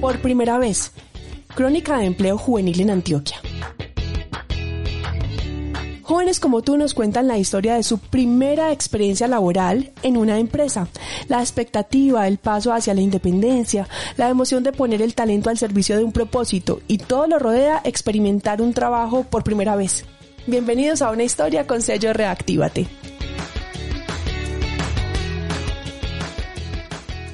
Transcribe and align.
Por 0.00 0.20
primera 0.20 0.58
vez, 0.58 0.92
Crónica 1.56 1.98
de 1.98 2.04
Empleo 2.04 2.38
Juvenil 2.38 2.82
en 2.82 2.90
Antioquia. 2.90 3.38
Jóvenes 6.02 6.38
como 6.38 6.62
tú 6.62 6.78
nos 6.78 6.94
cuentan 6.94 7.26
la 7.26 7.36
historia 7.36 7.74
de 7.74 7.82
su 7.82 7.98
primera 7.98 8.70
experiencia 8.70 9.26
laboral 9.26 9.90
en 10.04 10.16
una 10.16 10.38
empresa, 10.38 10.86
la 11.26 11.40
expectativa, 11.40 12.28
el 12.28 12.38
paso 12.38 12.72
hacia 12.72 12.94
la 12.94 13.00
independencia, 13.00 13.88
la 14.16 14.28
emoción 14.28 14.62
de 14.62 14.72
poner 14.72 15.02
el 15.02 15.16
talento 15.16 15.50
al 15.50 15.58
servicio 15.58 15.96
de 15.96 16.04
un 16.04 16.12
propósito 16.12 16.80
y 16.86 16.98
todo 16.98 17.26
lo 17.26 17.40
rodea 17.40 17.80
experimentar 17.82 18.62
un 18.62 18.74
trabajo 18.74 19.24
por 19.24 19.42
primera 19.42 19.74
vez. 19.74 20.04
Bienvenidos 20.46 21.02
a 21.02 21.10
una 21.10 21.24
historia 21.24 21.66
con 21.66 21.82
sello 21.82 22.12
Reactívate. 22.12 22.86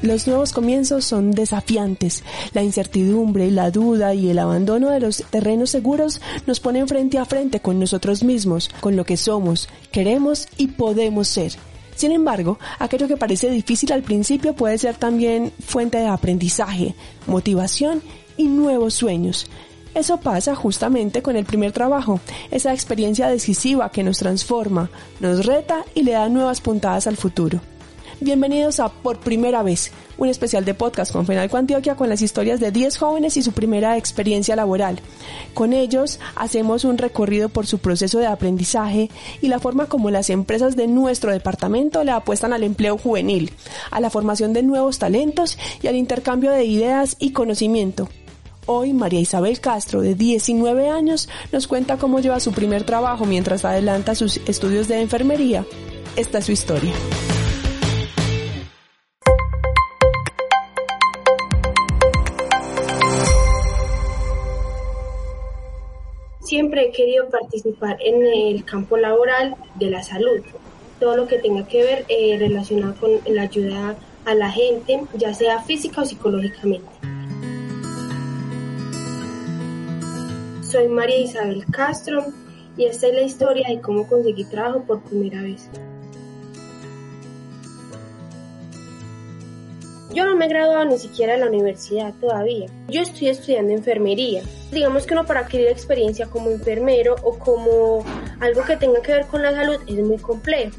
Los 0.04 0.26
nuevos 0.26 0.52
comienzos 0.52 1.06
son 1.06 1.30
desafiantes. 1.30 2.24
La 2.52 2.62
incertidumbre, 2.62 3.50
la 3.50 3.70
duda 3.70 4.12
y 4.12 4.28
el 4.28 4.38
abandono 4.38 4.90
de 4.90 5.00
los 5.00 5.24
terrenos 5.30 5.70
seguros 5.70 6.20
nos 6.46 6.60
ponen 6.60 6.86
frente 6.88 7.16
a 7.16 7.24
frente 7.24 7.60
con 7.60 7.80
nosotros 7.80 8.22
mismos, 8.22 8.68
con 8.80 8.96
lo 8.96 9.06
que 9.06 9.16
somos, 9.16 9.66
queremos 9.92 10.46
y 10.58 10.68
podemos 10.68 11.28
ser. 11.28 11.52
Sin 11.96 12.12
embargo, 12.12 12.58
aquello 12.78 13.08
que 13.08 13.16
parece 13.16 13.48
difícil 13.48 13.92
al 13.92 14.02
principio 14.02 14.54
puede 14.54 14.76
ser 14.76 14.94
también 14.96 15.52
fuente 15.58 15.96
de 15.96 16.08
aprendizaje, 16.08 16.94
motivación 17.26 18.02
y 18.36 18.48
nuevos 18.48 18.92
sueños. 18.92 19.46
Eso 19.94 20.18
pasa 20.20 20.54
justamente 20.54 21.22
con 21.22 21.34
el 21.34 21.46
primer 21.46 21.72
trabajo, 21.72 22.20
esa 22.50 22.74
experiencia 22.74 23.28
decisiva 23.28 23.90
que 23.90 24.02
nos 24.02 24.18
transforma, 24.18 24.90
nos 25.20 25.46
reta 25.46 25.82
y 25.94 26.02
le 26.02 26.12
da 26.12 26.28
nuevas 26.28 26.60
puntadas 26.60 27.06
al 27.06 27.16
futuro. 27.16 27.62
Bienvenidos 28.20 28.78
a 28.78 28.90
Por 28.90 29.18
Primera 29.18 29.62
Vez, 29.64 29.90
un 30.18 30.28
especial 30.28 30.64
de 30.64 30.72
podcast 30.72 31.12
con 31.12 31.26
Fenalco 31.26 31.56
Antioquia 31.56 31.96
con 31.96 32.08
las 32.08 32.22
historias 32.22 32.60
de 32.60 32.70
10 32.70 32.96
jóvenes 32.96 33.36
y 33.36 33.42
su 33.42 33.52
primera 33.52 33.98
experiencia 33.98 34.54
laboral. 34.54 35.00
Con 35.52 35.72
ellos 35.72 36.20
hacemos 36.36 36.84
un 36.84 36.96
recorrido 36.96 37.48
por 37.48 37.66
su 37.66 37.78
proceso 37.78 38.20
de 38.20 38.26
aprendizaje 38.26 39.10
y 39.42 39.48
la 39.48 39.58
forma 39.58 39.86
como 39.86 40.10
las 40.10 40.30
empresas 40.30 40.76
de 40.76 40.86
nuestro 40.86 41.32
departamento 41.32 42.04
le 42.04 42.12
apuestan 42.12 42.52
al 42.52 42.62
empleo 42.62 42.96
juvenil, 42.96 43.50
a 43.90 44.00
la 44.00 44.10
formación 44.10 44.52
de 44.52 44.62
nuevos 44.62 45.00
talentos 45.00 45.58
y 45.82 45.88
al 45.88 45.96
intercambio 45.96 46.52
de 46.52 46.64
ideas 46.64 47.16
y 47.18 47.32
conocimiento. 47.32 48.08
Hoy 48.66 48.92
María 48.92 49.20
Isabel 49.20 49.60
Castro, 49.60 50.00
de 50.00 50.14
19 50.14 50.88
años, 50.88 51.28
nos 51.52 51.66
cuenta 51.66 51.98
cómo 51.98 52.20
lleva 52.20 52.40
su 52.40 52.52
primer 52.52 52.84
trabajo 52.84 53.26
mientras 53.26 53.64
adelanta 53.64 54.14
sus 54.14 54.38
estudios 54.46 54.86
de 54.88 55.00
enfermería. 55.00 55.66
Esta 56.16 56.38
es 56.38 56.46
su 56.46 56.52
historia. 56.52 56.92
Siempre 66.74 66.90
he 66.90 66.92
querido 66.92 67.28
participar 67.28 67.98
en 68.00 68.26
el 68.26 68.64
campo 68.64 68.96
laboral 68.96 69.54
de 69.76 69.90
la 69.90 70.02
salud, 70.02 70.40
todo 70.98 71.16
lo 71.16 71.28
que 71.28 71.38
tenga 71.38 71.66
que 71.68 71.84
ver 71.84 72.04
eh, 72.08 72.36
relacionado 72.36 72.96
con 72.98 73.10
la 73.26 73.42
ayuda 73.42 73.96
a 74.24 74.34
la 74.34 74.50
gente, 74.50 75.02
ya 75.14 75.32
sea 75.34 75.62
física 75.62 76.02
o 76.02 76.04
psicológicamente. 76.04 76.88
Soy 80.62 80.88
María 80.88 81.18
Isabel 81.18 81.64
Castro 81.70 82.24
y 82.76 82.86
esta 82.86 83.06
es 83.06 83.14
la 83.14 83.22
historia 83.22 83.68
de 83.68 83.80
cómo 83.80 84.08
conseguí 84.08 84.44
trabajo 84.44 84.82
por 84.84 85.00
primera 85.02 85.42
vez. 85.42 85.70
Yo 90.14 90.24
no 90.24 90.36
me 90.36 90.46
he 90.46 90.48
graduado 90.48 90.84
ni 90.84 90.96
siquiera 90.96 91.32
de 91.32 91.40
la 91.40 91.48
universidad 91.48 92.14
todavía. 92.20 92.66
Yo 92.88 93.02
estoy 93.02 93.30
estudiando 93.30 93.72
enfermería. 93.72 94.42
Digamos 94.70 95.06
que 95.06 95.14
uno 95.14 95.26
para 95.26 95.40
adquirir 95.40 95.66
experiencia 95.66 96.26
como 96.26 96.50
enfermero 96.50 97.16
o 97.24 97.36
como 97.36 98.04
algo 98.38 98.62
que 98.62 98.76
tenga 98.76 99.02
que 99.02 99.10
ver 99.10 99.26
con 99.26 99.42
la 99.42 99.50
salud 99.50 99.76
es 99.88 99.96
muy 99.96 100.18
complejo. 100.18 100.76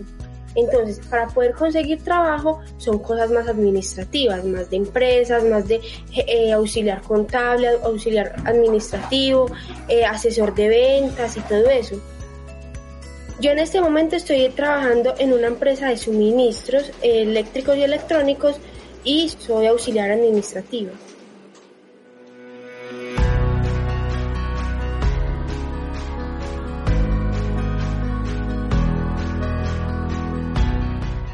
Entonces, 0.55 1.05
para 1.07 1.27
poder 1.27 1.51
conseguir 1.51 2.01
trabajo 2.01 2.61
son 2.77 2.99
cosas 2.99 3.29
más 3.29 3.45
administrativas, 3.49 4.45
más 4.45 4.69
de 4.69 4.77
empresas, 4.77 5.43
más 5.43 5.67
de 5.67 5.81
eh, 6.15 6.53
auxiliar 6.53 7.01
contable, 7.01 7.67
auxiliar 7.83 8.37
administrativo, 8.45 9.47
eh, 9.89 10.05
asesor 10.05 10.55
de 10.55 10.69
ventas 10.69 11.35
y 11.35 11.41
todo 11.41 11.69
eso. 11.69 11.99
Yo 13.41 13.51
en 13.51 13.59
este 13.59 13.81
momento 13.81 14.15
estoy 14.15 14.47
trabajando 14.47 15.13
en 15.19 15.33
una 15.33 15.47
empresa 15.47 15.89
de 15.89 15.97
suministros 15.97 16.89
eléctricos 17.01 17.75
y 17.75 17.83
electrónicos 17.83 18.61
y 19.05 19.29
soy 19.29 19.67
auxiliar 19.67 20.11
administrativa. 20.11 20.91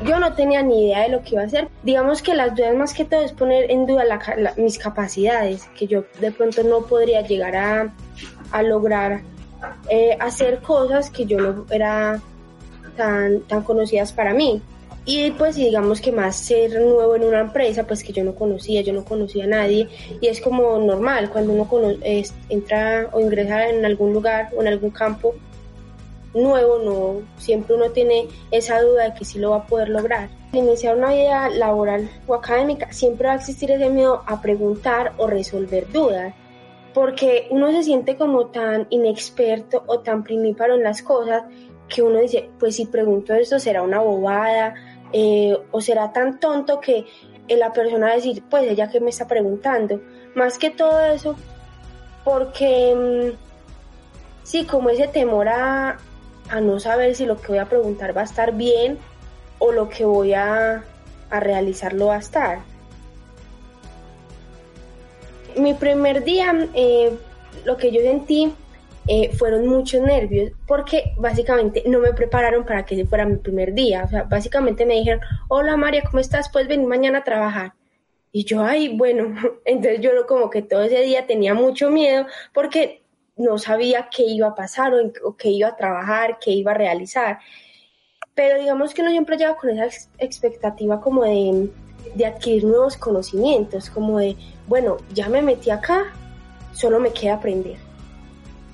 Yo 0.05 0.19
no 0.19 0.33
tenía 0.33 0.61
ni 0.61 0.87
idea 0.87 1.03
de 1.03 1.09
lo 1.09 1.23
que 1.23 1.29
iba 1.31 1.43
a 1.43 1.45
hacer. 1.45 1.69
Digamos 1.83 2.21
que 2.21 2.35
las 2.35 2.53
dudas 2.53 2.75
más 2.75 2.93
que 2.93 3.05
todo 3.05 3.21
es 3.21 3.31
poner 3.31 3.71
en 3.71 3.85
duda 3.85 4.03
mis 4.57 4.77
capacidades, 4.77 5.69
que 5.77 5.87
yo 5.87 6.03
de 6.19 6.31
pronto 6.31 6.63
no 6.63 6.81
podría 6.81 7.21
llegar 7.21 7.55
a, 7.55 8.61
lograr 8.61 9.21
eh, 9.89 10.17
hacer 10.19 10.59
cosas 10.61 11.09
que 11.09 11.25
yo 11.25 11.39
no 11.39 11.65
era 11.69 12.19
tan, 12.97 13.41
tan 13.41 13.63
conocidas 13.63 14.11
para 14.11 14.33
mí. 14.33 14.61
Y 15.03 15.31
pues 15.31 15.55
digamos 15.55 15.99
que 15.99 16.11
más 16.11 16.35
ser 16.35 16.79
nuevo 16.79 17.15
en 17.15 17.23
una 17.23 17.39
empresa, 17.39 17.87
pues 17.87 18.03
que 18.03 18.13
yo 18.13 18.23
no 18.23 18.35
conocía, 18.35 18.81
yo 18.81 18.93
no 18.93 19.03
conocía 19.03 19.45
a 19.45 19.47
nadie 19.47 19.87
y 20.19 20.27
es 20.27 20.39
como 20.41 20.77
normal 20.77 21.29
cuando 21.31 21.53
uno 21.53 21.67
entra 22.49 23.09
o 23.11 23.19
ingresa 23.19 23.69
en 23.69 23.83
algún 23.83 24.13
lugar 24.13 24.49
o 24.55 24.61
en 24.61 24.67
algún 24.67 24.91
campo 24.91 25.33
nuevo, 26.35 26.79
no 26.79 27.21
siempre 27.37 27.75
uno 27.75 27.89
tiene 27.89 28.27
esa 28.51 28.79
duda 28.79 29.05
de 29.05 29.13
que 29.15 29.25
sí 29.25 29.39
lo 29.39 29.51
va 29.51 29.57
a 29.57 29.65
poder 29.65 29.89
lograr. 29.89 30.29
Iniciar 30.53 30.95
una 30.95 31.13
vida 31.13 31.49
laboral 31.49 32.09
o 32.27 32.35
académica 32.35 32.93
siempre 32.93 33.27
va 33.27 33.33
a 33.33 33.37
existir 33.37 33.71
ese 33.71 33.89
miedo 33.89 34.21
a 34.27 34.39
preguntar 34.39 35.13
o 35.17 35.25
resolver 35.25 35.91
dudas 35.91 36.33
porque 36.93 37.47
uno 37.51 37.71
se 37.71 37.83
siente 37.83 38.17
como 38.17 38.47
tan 38.47 38.87
inexperto 38.89 39.83
o 39.87 39.99
tan 39.99 40.23
primíparo 40.23 40.75
en 40.75 40.83
las 40.83 41.01
cosas 41.01 41.43
que 41.87 42.01
uno 42.01 42.19
dice, 42.19 42.49
pues 42.59 42.75
si 42.75 42.85
pregunto 42.85 43.33
esto 43.33 43.59
será 43.59 43.81
una 43.81 43.99
bobada, 43.99 44.73
eh, 45.13 45.57
o 45.71 45.81
será 45.81 46.11
tan 46.13 46.39
tonto 46.39 46.79
que 46.79 47.05
la 47.57 47.73
persona 47.73 48.13
decir, 48.13 48.43
pues 48.49 48.63
ella 48.69 48.89
que 48.89 48.99
me 48.99 49.09
está 49.09 49.27
preguntando. 49.27 50.01
Más 50.35 50.57
que 50.57 50.69
todo 50.69 51.03
eso, 51.05 51.35
porque 52.23 52.95
mm, 52.95 53.37
sí, 54.43 54.65
como 54.65 54.89
ese 54.89 55.07
temor 55.07 55.49
a, 55.49 55.97
a, 56.49 56.61
no 56.61 56.79
saber 56.79 57.15
si 57.15 57.25
lo 57.25 57.37
que 57.37 57.49
voy 57.49 57.57
a 57.57 57.65
preguntar 57.65 58.15
va 58.15 58.21
a 58.21 58.25
estar 58.25 58.53
bien 58.53 58.99
o 59.59 59.71
lo 59.71 59.89
que 59.89 60.05
voy 60.05 60.33
a, 60.33 60.83
a 61.29 61.39
realizar 61.39 61.93
lo 61.93 62.07
va 62.07 62.15
a 62.15 62.19
estar. 62.19 62.59
Mi 65.57 65.73
primer 65.73 66.23
día, 66.23 66.69
eh, 66.73 67.17
lo 67.65 67.75
que 67.75 67.91
yo 67.91 68.01
sentí 68.01 68.53
eh, 69.07 69.31
fueron 69.35 69.67
muchos 69.67 70.01
nervios 70.01 70.51
porque 70.67 71.13
básicamente 71.17 71.83
no 71.87 71.99
me 71.99 72.13
prepararon 72.13 72.63
para 72.65 72.85
que 72.85 72.95
ese 72.95 73.05
fuera 73.05 73.25
mi 73.25 73.37
primer 73.37 73.73
día. 73.73 74.03
O 74.05 74.09
sea, 74.09 74.23
básicamente 74.23 74.85
me 74.85 74.95
dijeron, 74.95 75.21
hola 75.47 75.75
María, 75.75 76.03
¿cómo 76.03 76.19
estás? 76.19 76.49
Puedes 76.51 76.67
venir 76.67 76.87
mañana 76.87 77.19
a 77.19 77.23
trabajar. 77.23 77.73
Y 78.31 78.45
yo, 78.45 78.63
ay, 78.63 78.95
bueno, 78.95 79.35
entonces 79.65 80.01
yo 80.01 80.11
como 80.27 80.49
que 80.49 80.61
todo 80.61 80.83
ese 80.83 81.01
día 81.01 81.25
tenía 81.25 81.53
mucho 81.53 81.89
miedo 81.89 82.27
porque 82.53 83.01
no 83.37 83.57
sabía 83.57 84.09
qué 84.15 84.23
iba 84.23 84.49
a 84.49 84.55
pasar 84.55 84.93
o, 84.93 85.35
qué 85.35 85.49
iba 85.49 85.69
a 85.69 85.75
trabajar, 85.75 86.37
qué 86.39 86.51
iba 86.51 86.71
a 86.71 86.75
realizar. 86.75 87.39
Pero 88.35 88.59
digamos 88.59 88.93
que 88.93 89.01
uno 89.01 89.11
siempre 89.11 89.37
llega 89.37 89.57
con 89.57 89.71
esa 89.71 90.09
expectativa 90.19 91.01
como 91.01 91.23
de, 91.23 91.69
de 92.15 92.25
adquirir 92.25 92.65
nuevos 92.65 92.97
conocimientos, 92.97 93.89
como 93.89 94.19
de, 94.19 94.37
bueno, 94.67 94.97
ya 95.13 95.27
me 95.27 95.41
metí 95.41 95.69
acá, 95.71 96.13
solo 96.71 96.99
me 96.99 97.11
queda 97.11 97.35
aprender 97.35 97.90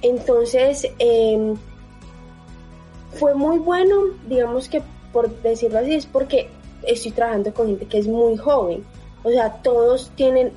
entonces, 0.02 0.88
em, 1.00 1.56
fue 3.14 3.34
muy 3.34 3.58
bueno, 3.60 3.96
digamos 4.28 4.70
que 4.70 4.82
por 5.12 5.30
decirlo 5.42 5.80
así, 5.80 5.96
es 5.96 6.06
porque 6.06 6.50
estoy 6.84 7.12
trabajando 7.12 7.54
con 7.54 7.68
gente 7.68 7.86
que 7.86 7.98
es 7.98 8.08
muy 8.08 8.38
joven. 8.38 8.84
O 9.24 9.32
sea, 9.32 9.52
todos 9.64 10.12
tienen 10.16 10.52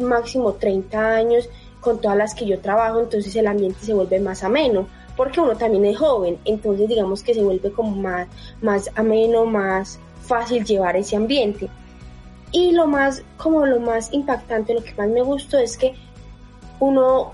máximo 0.00 0.54
30 0.54 1.14
años 1.14 1.48
con 1.80 2.00
todas 2.00 2.16
las 2.16 2.34
que 2.34 2.46
yo 2.46 2.58
trabajo, 2.60 3.00
entonces 3.00 3.34
el 3.36 3.46
ambiente 3.46 3.80
se 3.80 3.94
vuelve 3.94 4.18
más 4.18 4.42
ameno, 4.42 4.88
porque 5.16 5.40
uno 5.40 5.56
también 5.56 5.84
es 5.84 5.98
joven, 5.98 6.38
entonces 6.44 6.88
digamos 6.88 7.22
que 7.22 7.34
se 7.34 7.42
vuelve 7.42 7.70
como 7.70 7.96
más, 7.96 8.28
más 8.62 8.90
ameno, 8.94 9.44
más 9.44 9.98
fácil 10.22 10.64
llevar 10.64 10.96
ese 10.96 11.16
ambiente. 11.16 11.68
Y 12.50 12.72
lo 12.72 12.86
más, 12.86 13.22
como 13.36 13.66
lo 13.66 13.78
más 13.78 14.12
impactante, 14.12 14.74
lo 14.74 14.82
que 14.82 14.94
más 14.94 15.08
me 15.08 15.22
gustó 15.22 15.58
es 15.58 15.76
que 15.76 15.94
uno, 16.80 17.32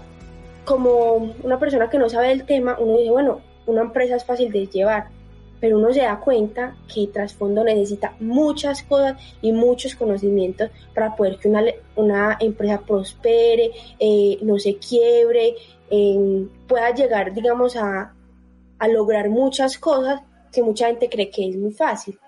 como 0.64 1.34
una 1.42 1.58
persona 1.58 1.88
que 1.88 1.98
no 1.98 2.08
sabe 2.08 2.28
del 2.28 2.44
tema, 2.44 2.76
uno 2.78 2.96
dice, 2.98 3.10
bueno, 3.10 3.40
una 3.66 3.82
empresa 3.82 4.16
es 4.16 4.24
fácil 4.24 4.50
de 4.52 4.66
llevar, 4.66 5.08
pero 5.60 5.78
uno 5.78 5.92
se 5.92 6.02
da 6.02 6.20
cuenta 6.20 6.76
que 6.92 7.06
trasfondo 7.06 7.64
necesita 7.64 8.14
muchas 8.20 8.82
cosas 8.82 9.20
y 9.40 9.52
muchos 9.52 9.94
conocimientos 9.94 10.70
para 10.94 11.14
poder 11.16 11.38
que 11.38 11.48
una, 11.48 11.62
una 11.96 12.36
empresa 12.40 12.80
prospere, 12.80 13.70
eh, 13.98 14.38
no 14.42 14.58
se 14.58 14.76
quiebre, 14.76 15.54
eh, 15.90 16.46
pueda 16.66 16.94
llegar, 16.94 17.32
digamos, 17.32 17.76
a, 17.76 18.12
a 18.78 18.88
lograr 18.88 19.30
muchas 19.30 19.78
cosas 19.78 20.20
que 20.52 20.62
mucha 20.62 20.86
gente 20.88 21.08
cree 21.08 21.30
que 21.30 21.48
es 21.48 21.56
muy 21.56 21.72
fácil. 21.72 22.18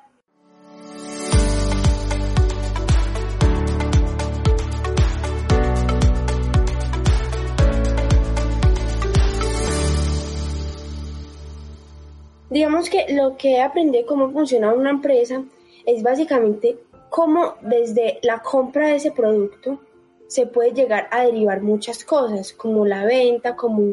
Digamos 12.56 12.88
que 12.88 13.04
lo 13.10 13.36
que 13.36 13.60
aprendí 13.60 14.02
cómo 14.06 14.30
funciona 14.30 14.72
una 14.72 14.88
empresa 14.88 15.44
es 15.84 16.02
básicamente 16.02 16.78
cómo 17.10 17.56
desde 17.60 18.18
la 18.22 18.38
compra 18.38 18.88
de 18.88 18.96
ese 18.96 19.10
producto 19.10 19.78
se 20.26 20.46
puede 20.46 20.72
llegar 20.72 21.06
a 21.10 21.26
derivar 21.26 21.60
muchas 21.60 22.02
cosas, 22.02 22.54
como 22.54 22.86
la 22.86 23.04
venta, 23.04 23.56
como 23.56 23.92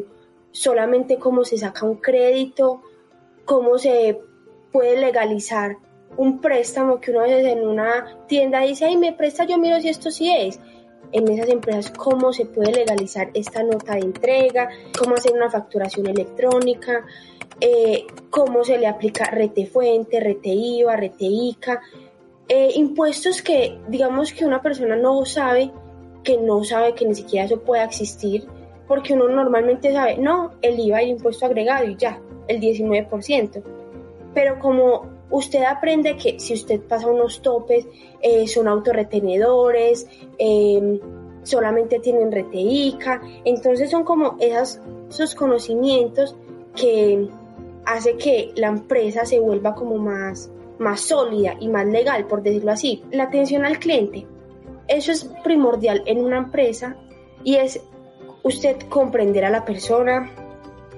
solamente 0.50 1.18
cómo 1.18 1.44
se 1.44 1.58
saca 1.58 1.84
un 1.84 1.96
crédito, 1.96 2.80
cómo 3.44 3.76
se 3.76 4.18
puede 4.72 4.98
legalizar 4.98 5.76
un 6.16 6.40
préstamo 6.40 7.02
que 7.02 7.10
uno 7.10 7.26
en 7.26 7.68
una 7.68 8.16
tienda 8.28 8.60
dice, 8.60 8.86
ay, 8.86 8.96
me 8.96 9.12
presta, 9.12 9.44
yo 9.44 9.58
miro 9.58 9.78
si 9.78 9.90
esto 9.90 10.10
sí 10.10 10.34
es. 10.34 10.58
En 11.14 11.28
esas 11.28 11.48
empresas, 11.48 11.92
cómo 11.92 12.32
se 12.32 12.44
puede 12.44 12.72
legalizar 12.72 13.30
esta 13.34 13.62
nota 13.62 13.94
de 13.94 14.00
entrega, 14.00 14.68
cómo 14.98 15.14
hacer 15.14 15.32
una 15.32 15.48
facturación 15.48 16.08
electrónica, 16.08 17.06
eh, 17.60 18.04
cómo 18.30 18.64
se 18.64 18.78
le 18.78 18.88
aplica 18.88 19.30
rete 19.30 19.64
fuente, 19.64 20.18
rete 20.18 20.48
IVA, 20.48 20.96
rete 20.96 21.24
ICA, 21.24 21.80
eh, 22.48 22.72
impuestos 22.74 23.42
que 23.42 23.78
digamos 23.86 24.32
que 24.32 24.44
una 24.44 24.60
persona 24.60 24.96
no 24.96 25.24
sabe, 25.24 25.70
que 26.24 26.36
no 26.36 26.64
sabe 26.64 26.94
que 26.94 27.06
ni 27.06 27.14
siquiera 27.14 27.46
eso 27.46 27.60
pueda 27.60 27.84
existir, 27.84 28.48
porque 28.88 29.12
uno 29.12 29.28
normalmente 29.28 29.92
sabe, 29.92 30.18
no, 30.18 30.54
el 30.62 30.80
IVA 30.80 31.00
y 31.02 31.04
el 31.04 31.10
impuesto 31.12 31.46
agregado 31.46 31.84
y 31.84 31.96
ya, 31.96 32.20
el 32.48 32.60
19%. 32.60 33.62
Pero 34.34 34.58
como 34.58 35.13
usted 35.30 35.62
aprende 35.64 36.16
que 36.16 36.38
si 36.38 36.54
usted 36.54 36.80
pasa 36.80 37.06
unos 37.08 37.42
topes, 37.42 37.86
eh, 38.20 38.46
son 38.46 38.68
autorretenedores, 38.68 40.06
solamente 41.42 41.98
tienen 42.00 42.32
rete 42.32 42.58
ICA, 42.58 43.20
entonces 43.44 43.90
son 43.90 44.04
como 44.04 44.36
esas, 44.40 44.80
esos 45.08 45.34
conocimientos 45.34 46.36
que 46.74 47.28
hace 47.84 48.16
que 48.16 48.52
la 48.56 48.68
empresa 48.68 49.24
se 49.24 49.38
vuelva 49.38 49.74
como 49.74 49.96
más, 49.96 50.50
más 50.78 51.00
sólida 51.00 51.54
y 51.60 51.68
más 51.68 51.86
legal, 51.86 52.26
por 52.26 52.42
decirlo 52.42 52.72
así. 52.72 53.04
La 53.10 53.24
atención 53.24 53.64
al 53.64 53.78
cliente, 53.78 54.26
eso 54.88 55.12
es 55.12 55.24
primordial 55.42 56.02
en 56.06 56.24
una 56.24 56.38
empresa 56.38 56.96
y 57.42 57.56
es 57.56 57.80
usted 58.42 58.76
comprender 58.88 59.44
a 59.44 59.50
la 59.50 59.64
persona, 59.64 60.30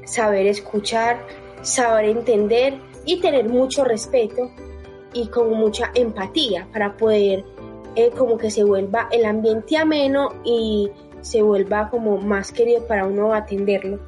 saber 0.04 0.46
escuchar, 0.46 1.26
saber 1.62 2.06
entender 2.06 2.78
y 3.06 3.20
tener 3.20 3.48
mucho 3.48 3.84
respeto 3.84 4.50
y 5.14 5.28
como 5.28 5.54
mucha 5.54 5.90
empatía 5.94 6.68
para 6.72 6.96
poder 6.96 7.44
eh, 7.94 8.10
como 8.10 8.36
que 8.36 8.50
se 8.50 8.64
vuelva 8.64 9.08
el 9.10 9.24
ambiente 9.24 9.78
ameno 9.78 10.34
y 10.44 10.90
se 11.22 11.40
vuelva 11.40 11.88
como 11.88 12.18
más 12.18 12.52
querido 12.52 12.86
para 12.86 13.06
uno 13.06 13.32
atenderlo. 13.32 13.98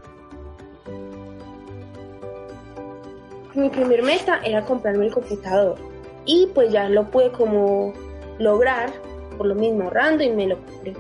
mi 3.59 3.71
primer 3.71 4.03
meta 4.03 4.41
era 4.45 4.65
comprarme 4.65 5.07
el 5.07 5.13
computador 5.13 5.77
y 6.25 6.47
pues 6.55 6.71
ya 6.71 6.89
lo 6.89 7.11
pude 7.11 7.33
como 7.33 7.93
lograr 8.39 8.91
por 9.37 9.47
lo 9.47 9.55
mismo 9.55 9.85
ahorrando 9.85 10.23
y 10.23 10.31
me 10.31 10.47
lo 10.47 10.57
compré. 10.57 10.95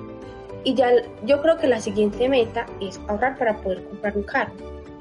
Y 0.65 0.75
ya 0.75 0.91
yo 1.25 1.41
creo 1.41 1.57
que 1.57 1.69
la 1.69 1.81
siguiente 1.81 2.29
meta 2.29 2.67
es 2.81 3.01
ahorrar 3.07 3.39
para 3.39 3.57
poder 3.59 3.85
comprar 3.85 4.17
un 4.17 4.23
carro, 4.25 4.53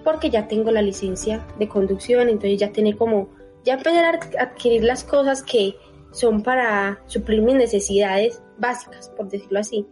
porque 0.07 0.29
ya 0.29 0.47
tengo 0.47 0.71
la 0.71 0.81
licencia 0.81 1.45
de 1.59 1.67
conducción, 1.67 2.29
entonces 2.29 2.57
ya 2.57 2.71
tiene 2.71 2.95
como 2.95 3.27
ya 3.65 3.73
empezar 3.73 4.05
a 4.05 4.41
adquirir 4.41 4.85
las 4.85 5.03
cosas 5.03 5.43
que 5.43 5.75
son 6.11 6.43
para 6.43 7.01
suplir 7.07 7.41
mis 7.41 7.55
necesidades 7.55 8.41
básicas, 8.57 9.09
por 9.17 9.27
decirlo 9.27 9.59
así, 9.59 9.85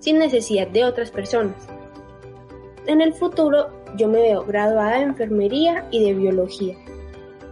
sin 0.00 0.18
necesidad 0.18 0.66
de 0.66 0.84
otras 0.84 1.12
personas. 1.12 1.68
En 2.86 3.00
el 3.00 3.14
futuro 3.14 3.68
yo 3.96 4.08
me 4.08 4.20
veo 4.20 4.44
graduada 4.44 4.96
de 4.96 5.04
enfermería 5.04 5.86
y 5.92 6.02
de 6.02 6.14
biología 6.14 6.76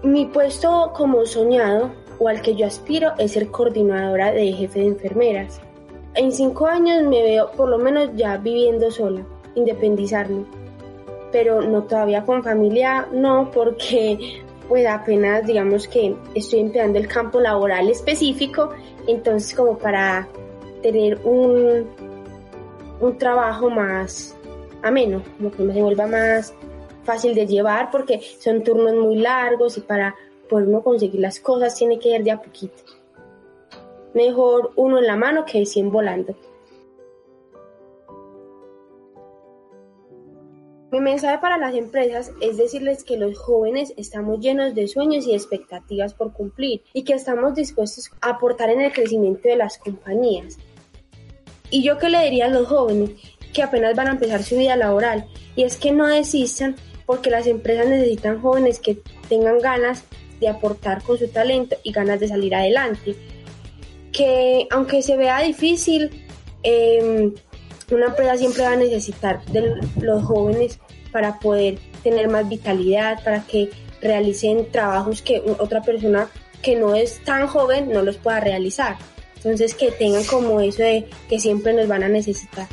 mi 0.02 0.26
puesto 0.26 0.92
como 0.96 1.24
soñado 1.24 1.92
o 2.18 2.28
al 2.28 2.42
que 2.42 2.56
yo 2.56 2.66
aspiro 2.66 3.12
es 3.18 3.32
ser 3.32 3.48
coordinadora 3.52 4.32
de 4.32 4.52
jefe 4.52 4.80
de 4.80 4.86
enfermeras. 4.86 5.60
En 6.14 6.32
cinco 6.32 6.66
años 6.66 7.04
me 7.04 7.22
veo 7.22 7.52
por 7.52 7.68
lo 7.68 7.78
menos 7.78 8.10
ya 8.16 8.36
viviendo 8.38 8.90
sola, 8.90 9.24
independizarme. 9.54 10.44
Pero 11.32 11.60
no 11.60 11.84
todavía 11.84 12.24
con 12.24 12.42
familia, 12.42 13.06
no, 13.12 13.50
porque 13.50 14.42
pues 14.68 14.86
apenas 14.86 15.46
digamos 15.46 15.88
que 15.88 16.14
estoy 16.34 16.60
empleando 16.60 16.98
el 16.98 17.08
campo 17.08 17.40
laboral 17.40 17.88
específico, 17.88 18.70
entonces 19.06 19.54
como 19.54 19.78
para 19.78 20.28
tener 20.82 21.18
un, 21.24 21.86
un 23.00 23.18
trabajo 23.18 23.70
más 23.70 24.36
ameno, 24.82 25.22
como 25.36 25.50
que 25.50 25.62
me 25.62 25.82
vuelva 25.82 26.06
más 26.06 26.54
fácil 27.04 27.34
de 27.34 27.46
llevar 27.46 27.90
porque 27.90 28.20
son 28.38 28.62
turnos 28.62 28.94
muy 28.94 29.16
largos 29.16 29.78
y 29.78 29.80
para 29.80 30.14
poder 30.48 30.68
uno 30.68 30.82
conseguir 30.82 31.20
las 31.20 31.40
cosas 31.40 31.74
tiene 31.74 31.98
que 31.98 32.10
ir 32.10 32.22
de 32.22 32.32
a 32.32 32.40
poquito. 32.40 32.82
Mejor 34.14 34.72
uno 34.76 34.98
en 34.98 35.06
la 35.06 35.16
mano 35.16 35.44
que 35.44 35.64
100 35.64 35.90
volando. 35.90 36.34
Mi 40.90 41.00
mensaje 41.00 41.38
para 41.38 41.58
las 41.58 41.74
empresas 41.74 42.32
es 42.40 42.56
decirles 42.56 43.04
que 43.04 43.18
los 43.18 43.38
jóvenes 43.38 43.92
estamos 43.98 44.40
llenos 44.40 44.74
de 44.74 44.88
sueños 44.88 45.26
y 45.26 45.34
expectativas 45.34 46.14
por 46.14 46.32
cumplir 46.32 46.82
y 46.94 47.02
que 47.02 47.12
estamos 47.12 47.54
dispuestos 47.54 48.10
a 48.22 48.30
aportar 48.30 48.70
en 48.70 48.80
el 48.80 48.92
crecimiento 48.92 49.50
de 49.50 49.56
las 49.56 49.76
compañías. 49.76 50.56
Y 51.70 51.82
yo 51.82 51.98
que 51.98 52.08
le 52.08 52.24
diría 52.24 52.46
a 52.46 52.48
los 52.48 52.68
jóvenes 52.68 53.10
que 53.52 53.62
apenas 53.62 53.94
van 53.96 54.08
a 54.08 54.12
empezar 54.12 54.42
su 54.42 54.56
vida 54.56 54.76
laboral 54.76 55.26
y 55.56 55.64
es 55.64 55.76
que 55.76 55.92
no 55.92 56.06
desistan 56.06 56.76
porque 57.04 57.28
las 57.28 57.46
empresas 57.46 57.86
necesitan 57.86 58.40
jóvenes 58.40 58.78
que 58.78 58.98
tengan 59.28 59.58
ganas 59.58 60.04
de 60.40 60.48
aportar 60.48 61.02
con 61.02 61.18
su 61.18 61.28
talento 61.28 61.76
y 61.82 61.92
ganas 61.92 62.18
de 62.18 62.28
salir 62.28 62.54
adelante. 62.54 63.14
Que 64.10 64.66
aunque 64.70 65.02
se 65.02 65.18
vea 65.18 65.40
difícil, 65.42 66.24
em, 66.62 67.34
una 67.90 68.06
empresa 68.06 68.36
siempre 68.36 68.62
va 68.62 68.72
a 68.72 68.76
necesitar 68.76 69.44
de 69.46 69.80
los 70.00 70.24
jóvenes 70.24 70.78
para 71.12 71.38
poder 71.38 71.78
tener 72.02 72.28
más 72.28 72.48
vitalidad, 72.48 73.22
para 73.24 73.42
que 73.42 73.70
realicen 74.00 74.70
trabajos 74.70 75.22
que 75.22 75.42
otra 75.58 75.82
persona 75.82 76.28
que 76.62 76.76
no 76.76 76.94
es 76.94 77.22
tan 77.24 77.46
joven 77.46 77.90
no 77.92 78.02
los 78.02 78.16
pueda 78.16 78.40
realizar. 78.40 78.96
Entonces 79.36 79.74
que 79.74 79.90
tengan 79.92 80.24
como 80.24 80.60
eso 80.60 80.82
de 80.82 81.08
que 81.28 81.38
siempre 81.38 81.72
nos 81.72 81.88
van 81.88 82.02
a 82.02 82.08
necesitar. 82.08 82.66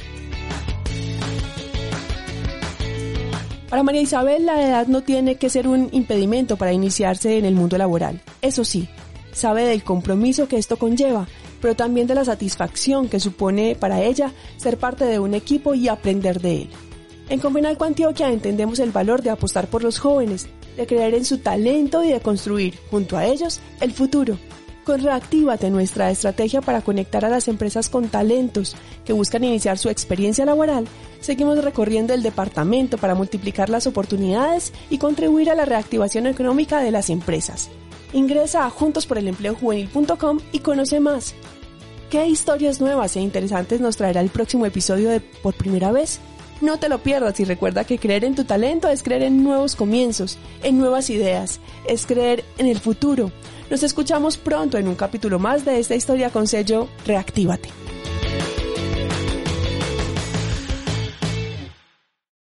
Para 3.69 3.83
María 3.83 4.01
Isabel, 4.01 4.45
la 4.45 4.65
edad 4.65 4.87
no 4.87 5.01
tiene 5.01 5.35
que 5.35 5.49
ser 5.49 5.67
un 5.67 5.89
impedimento 5.91 6.55
para 6.55 6.71
iniciarse 6.71 7.37
en 7.37 7.45
el 7.45 7.55
mundo 7.55 7.77
laboral. 7.77 8.21
Eso 8.41 8.63
sí, 8.63 8.87
sabe 9.31 9.65
del 9.65 9.83
compromiso 9.83 10.47
que 10.47 10.57
esto 10.57 10.77
conlleva, 10.77 11.27
pero 11.61 11.75
también 11.75 12.07
de 12.07 12.15
la 12.15 12.25
satisfacción 12.25 13.09
que 13.09 13.19
supone 13.19 13.75
para 13.75 14.01
ella 14.01 14.31
ser 14.57 14.77
parte 14.77 15.05
de 15.05 15.19
un 15.19 15.33
equipo 15.33 15.73
y 15.73 15.87
aprender 15.87 16.41
de 16.41 16.63
él. 16.63 16.69
En 17.29 17.39
Convenalco 17.39 17.85
Antioquia 17.85 18.29
entendemos 18.29 18.79
el 18.79 18.91
valor 18.91 19.23
de 19.23 19.31
apostar 19.31 19.67
por 19.67 19.83
los 19.83 19.99
jóvenes, 19.99 20.47
de 20.77 20.85
creer 20.85 21.15
en 21.15 21.25
su 21.25 21.39
talento 21.39 22.03
y 22.03 22.11
de 22.11 22.19
construir, 22.19 22.77
junto 22.91 23.17
a 23.17 23.25
ellos, 23.25 23.59
el 23.81 23.91
futuro. 23.91 24.37
Con 24.85 25.01
Reactívate, 25.01 25.71
nuestra 25.71 26.11
estrategia 26.11 26.61
para 26.61 26.81
conectar 26.81 27.25
a 27.25 27.29
las 27.29 27.47
empresas 27.47 27.89
con 27.89 28.09
talentos 28.09 28.75
que 29.03 29.13
buscan 29.13 29.43
iniciar 29.43 29.79
su 29.79 29.89
experiencia 29.89 30.45
laboral, 30.45 30.87
seguimos 31.21 31.63
recorriendo 31.63 32.13
el 32.13 32.21
departamento 32.21 32.99
para 32.99 33.15
multiplicar 33.15 33.71
las 33.71 33.87
oportunidades 33.87 34.71
y 34.91 34.99
contribuir 34.99 35.49
a 35.49 35.55
la 35.55 35.65
reactivación 35.65 36.27
económica 36.27 36.81
de 36.81 36.91
las 36.91 37.09
empresas. 37.09 37.71
Ingresa 38.15 38.65
a 38.65 38.69
juntosporelempleojuvenil.com 38.69 40.39
y 40.53 40.59
conoce 40.59 41.01
más. 41.01 41.35
¿Qué 42.09 42.25
historias 42.27 42.79
nuevas 42.79 43.17
e 43.17 43.19
interesantes 43.19 43.81
nos 43.81 43.97
traerá 43.97 44.21
el 44.21 44.29
próximo 44.29 44.65
episodio 44.65 45.09
de 45.09 45.19
Por 45.19 45.53
Primera 45.53 45.91
Vez? 45.91 46.21
No 46.61 46.79
te 46.79 46.87
lo 46.87 46.99
pierdas 46.99 47.37
y 47.41 47.43
recuerda 47.43 47.83
que 47.83 47.99
creer 47.99 48.23
en 48.23 48.33
tu 48.33 48.45
talento 48.45 48.87
es 48.87 49.03
creer 49.03 49.23
en 49.23 49.43
nuevos 49.43 49.75
comienzos, 49.75 50.37
en 50.63 50.77
nuevas 50.77 51.09
ideas, 51.09 51.59
es 51.89 52.05
creer 52.05 52.45
en 52.57 52.67
el 52.67 52.79
futuro. 52.79 53.33
Nos 53.69 53.83
escuchamos 53.83 54.37
pronto 54.37 54.77
en 54.77 54.87
un 54.87 54.95
capítulo 54.95 55.37
más 55.37 55.65
de 55.65 55.77
esta 55.77 55.95
historia 55.95 56.29
con 56.29 56.47
sello 56.47 56.87
Reactívate. 57.05 57.84